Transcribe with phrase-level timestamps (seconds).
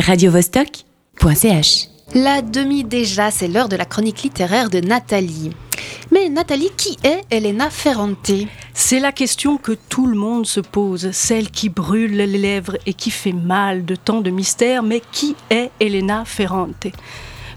[0.00, 1.88] radiovostok.ch.
[2.14, 5.50] La demi déjà, c'est l'heure de la chronique littéraire de Nathalie.
[6.10, 8.30] Mais Nathalie, qui est Elena Ferrante?
[8.74, 12.92] C'est la question que tout le monde se pose, celle qui brûle les lèvres et
[12.92, 16.88] qui fait mal de tant de mystères, mais qui est Elena Ferrante?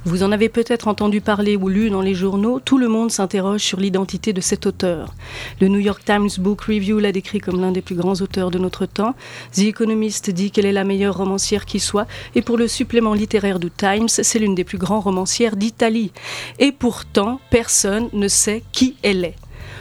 [0.07, 3.59] Vous en avez peut-être entendu parler ou lu dans les journaux, tout le monde s'interroge
[3.59, 5.13] sur l'identité de cet auteur.
[5.59, 8.57] Le New York Times Book Review l'a décrit comme l'un des plus grands auteurs de
[8.57, 9.15] notre temps.
[9.51, 12.07] The Economist dit qu'elle est la meilleure romancière qui soit.
[12.35, 16.13] Et pour le supplément littéraire du Times, c'est l'une des plus grandes romancières d'Italie.
[16.57, 19.35] Et pourtant, personne ne sait qui elle est.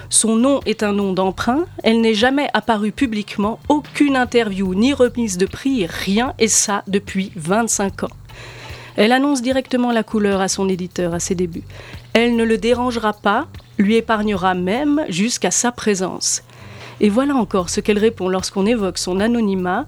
[0.08, 5.38] Son nom est un nom d'emprunt, elle n'est jamais apparue publiquement, aucune interview ni remise
[5.38, 8.08] de prix, rien, et ça depuis 25 ans.
[8.96, 11.64] Elle annonce directement la couleur à son éditeur à ses débuts.
[12.12, 13.46] Elle ne le dérangera pas,
[13.78, 16.42] lui épargnera même jusqu'à sa présence.
[17.00, 19.86] Et voilà encore ce qu'elle répond lorsqu'on évoque son anonymat.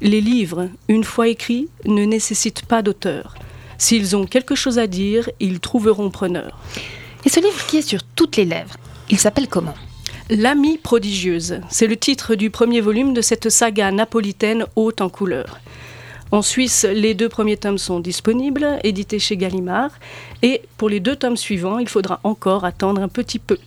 [0.00, 3.34] Les livres, une fois écrits, ne nécessitent pas d'auteur.
[3.76, 6.58] S'ils ont quelque chose à dire, ils trouveront preneur.
[7.26, 8.76] Et ce livre qui est sur toutes les lèvres,
[9.10, 9.74] il s'appelle comment?
[10.30, 15.58] L'amie prodigieuse, c'est le titre du premier volume de cette saga napolitaine haute en couleurs.
[16.32, 19.90] En Suisse, les deux premiers tomes sont disponibles, édités chez Gallimard,
[20.42, 23.58] et pour les deux tomes suivants, il faudra encore attendre un petit peu.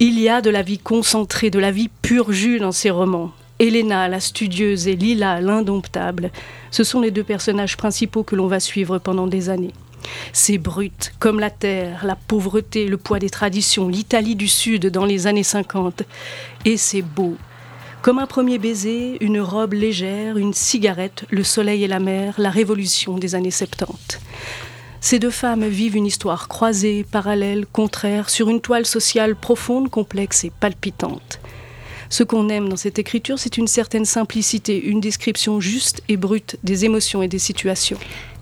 [0.00, 3.32] Il y a de la vie concentrée, de la vie pure dans ces romans.
[3.60, 6.30] Elena, la studieuse, et Lila, l'indomptable,
[6.72, 9.72] ce sont les deux personnages principaux que l'on va suivre pendant des années.
[10.32, 15.04] C'est brut, comme la terre, la pauvreté, le poids des traditions, l'Italie du Sud dans
[15.04, 16.02] les années 50.
[16.64, 17.36] Et c'est beau,
[18.02, 22.50] comme un premier baiser, une robe légère, une cigarette, le soleil et la mer, la
[22.50, 24.20] révolution des années 70.
[25.00, 30.44] Ces deux femmes vivent une histoire croisée, parallèle, contraire, sur une toile sociale profonde, complexe
[30.44, 31.40] et palpitante.
[32.10, 36.56] Ce qu'on aime dans cette écriture, c'est une certaine simplicité, une description juste et brute
[36.64, 37.98] des émotions et des situations.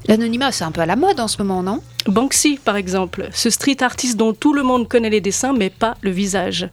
[0.08, 1.82] L'anonymat, c'est un peu à la mode en ce moment, non?
[2.06, 5.96] Banksy, par exemple, ce street artiste dont tout le monde connaît les dessins, mais pas
[6.00, 6.68] le visage.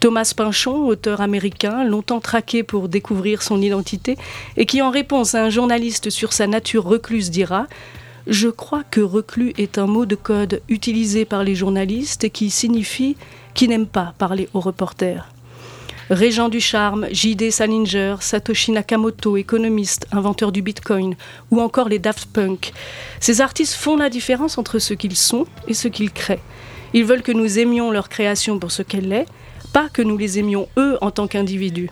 [0.00, 4.18] Thomas Pinchon, auteur américain, longtemps traqué pour découvrir son identité,
[4.56, 7.68] et qui en réponse à un journaliste sur sa nature recluse dira
[8.26, 13.16] Je crois que reclus est un mot de code utilisé par les journalistes qui signifie
[13.54, 15.28] qui n'aime pas parler aux reporters.
[16.12, 17.50] Régent du charme, J.D.
[17.50, 21.14] Salinger, Satoshi Nakamoto, économiste, inventeur du bitcoin,
[21.50, 22.74] ou encore les Daft Punk.
[23.18, 26.42] Ces artistes font la différence entre ce qu'ils sont et ce qu'ils créent.
[26.92, 29.24] Ils veulent que nous aimions leur création pour ce qu'elle est,
[29.72, 31.88] pas que nous les aimions eux en tant qu'individus.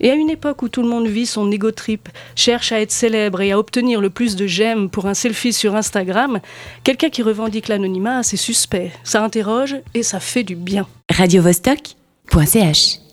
[0.00, 2.92] Et à une époque où tout le monde vit son ego trip, cherche à être
[2.92, 6.40] célèbre et à obtenir le plus de j'aime pour un selfie sur Instagram,
[6.82, 8.90] quelqu'un qui revendique l'anonymat, c'est suspect.
[9.04, 10.86] Ça interroge et ça fait du bien.
[11.10, 13.09] radiovostok.ch